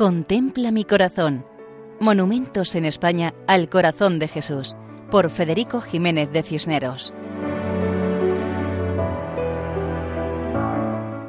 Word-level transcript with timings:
Contempla 0.00 0.70
mi 0.70 0.86
corazón. 0.86 1.44
Monumentos 2.00 2.74
en 2.74 2.86
España 2.86 3.34
al 3.46 3.68
corazón 3.68 4.18
de 4.18 4.28
Jesús, 4.28 4.74
por 5.10 5.28
Federico 5.28 5.82
Jiménez 5.82 6.32
de 6.32 6.42
Cisneros. 6.42 7.12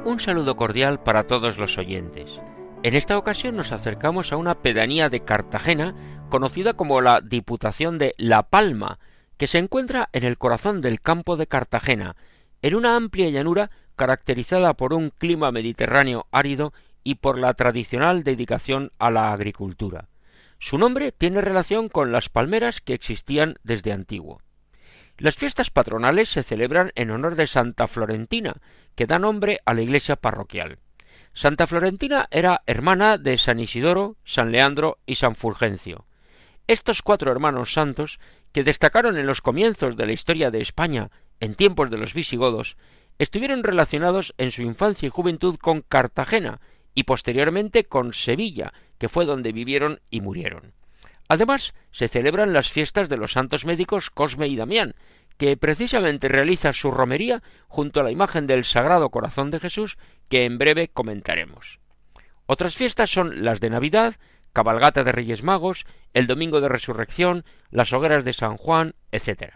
Un 0.06 0.18
saludo 0.20 0.56
cordial 0.56 1.02
para 1.02 1.26
todos 1.26 1.58
los 1.58 1.76
oyentes. 1.76 2.40
En 2.82 2.94
esta 2.94 3.18
ocasión 3.18 3.56
nos 3.56 3.72
acercamos 3.72 4.32
a 4.32 4.38
una 4.38 4.54
pedanía 4.54 5.10
de 5.10 5.20
Cartagena 5.20 5.94
conocida 6.30 6.72
como 6.72 7.02
la 7.02 7.20
Diputación 7.20 7.98
de 7.98 8.14
La 8.16 8.44
Palma, 8.44 8.98
que 9.36 9.48
se 9.48 9.58
encuentra 9.58 10.08
en 10.14 10.24
el 10.24 10.38
corazón 10.38 10.80
del 10.80 11.02
campo 11.02 11.36
de 11.36 11.46
Cartagena, 11.46 12.16
en 12.62 12.74
una 12.74 12.96
amplia 12.96 13.28
llanura 13.28 13.70
caracterizada 13.96 14.72
por 14.72 14.94
un 14.94 15.10
clima 15.10 15.52
mediterráneo 15.52 16.26
árido 16.32 16.72
y 17.04 17.16
por 17.16 17.38
la 17.38 17.52
tradicional 17.54 18.24
dedicación 18.24 18.92
a 18.98 19.10
la 19.10 19.32
agricultura. 19.32 20.08
Su 20.58 20.78
nombre 20.78 21.12
tiene 21.12 21.40
relación 21.40 21.88
con 21.88 22.12
las 22.12 22.28
palmeras 22.28 22.80
que 22.80 22.94
existían 22.94 23.56
desde 23.64 23.92
antiguo. 23.92 24.40
Las 25.18 25.36
fiestas 25.36 25.70
patronales 25.70 26.28
se 26.28 26.42
celebran 26.42 26.92
en 26.94 27.10
honor 27.10 27.36
de 27.36 27.46
Santa 27.46 27.86
Florentina, 27.86 28.56
que 28.94 29.06
da 29.06 29.18
nombre 29.18 29.60
a 29.64 29.74
la 29.74 29.82
iglesia 29.82 30.16
parroquial. 30.16 30.78
Santa 31.34 31.66
Florentina 31.66 32.28
era 32.30 32.62
hermana 32.66 33.18
de 33.18 33.38
San 33.38 33.58
Isidoro, 33.58 34.16
San 34.24 34.52
Leandro 34.52 34.98
y 35.06 35.16
San 35.16 35.34
Fulgencio. 35.34 36.06
Estos 36.66 37.02
cuatro 37.02 37.32
hermanos 37.32 37.72
santos, 37.72 38.20
que 38.52 38.64
destacaron 38.64 39.16
en 39.16 39.26
los 39.26 39.40
comienzos 39.40 39.96
de 39.96 40.06
la 40.06 40.12
historia 40.12 40.50
de 40.50 40.60
España 40.60 41.10
en 41.40 41.54
tiempos 41.54 41.90
de 41.90 41.98
los 41.98 42.14
visigodos, 42.14 42.76
estuvieron 43.18 43.64
relacionados 43.64 44.34
en 44.38 44.50
su 44.50 44.62
infancia 44.62 45.06
y 45.06 45.10
juventud 45.10 45.56
con 45.56 45.80
Cartagena, 45.80 46.60
y 46.94 47.04
posteriormente 47.04 47.84
con 47.84 48.12
Sevilla, 48.12 48.72
que 48.98 49.08
fue 49.08 49.24
donde 49.24 49.52
vivieron 49.52 50.00
y 50.10 50.20
murieron. 50.20 50.74
Además, 51.28 51.74
se 51.90 52.08
celebran 52.08 52.52
las 52.52 52.70
fiestas 52.70 53.08
de 53.08 53.16
los 53.16 53.32
santos 53.32 53.64
médicos 53.64 54.10
Cosme 54.10 54.48
y 54.48 54.56
Damián, 54.56 54.94
que 55.38 55.56
precisamente 55.56 56.28
realiza 56.28 56.72
su 56.72 56.90
romería 56.90 57.42
junto 57.68 58.00
a 58.00 58.02
la 58.02 58.10
imagen 58.10 58.46
del 58.46 58.64
Sagrado 58.64 59.10
Corazón 59.10 59.50
de 59.50 59.60
Jesús, 59.60 59.98
que 60.28 60.44
en 60.44 60.58
breve 60.58 60.88
comentaremos. 60.88 61.80
Otras 62.46 62.76
fiestas 62.76 63.10
son 63.10 63.44
las 63.44 63.60
de 63.60 63.70
Navidad, 63.70 64.16
cabalgata 64.52 65.04
de 65.04 65.12
Reyes 65.12 65.42
Magos, 65.42 65.86
el 66.12 66.26
Domingo 66.26 66.60
de 66.60 66.68
Resurrección, 66.68 67.44
las 67.70 67.92
hogueras 67.92 68.24
de 68.24 68.34
San 68.34 68.56
Juan, 68.56 68.94
etc. 69.10 69.54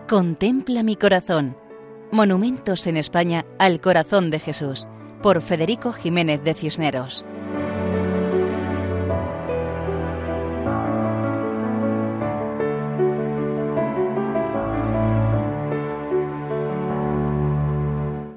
Contempla 0.08 0.84
mi 0.84 0.96
corazón. 0.98 1.56
Monumentos 2.12 2.86
en 2.88 2.98
España 2.98 3.46
al 3.60 3.80
corazón 3.80 4.30
de 4.30 4.40
Jesús, 4.40 4.90
por 5.22 5.42
Federico 5.42 5.94
Jiménez 5.94 6.44
de 6.44 6.54
Cisneros. 6.54 7.24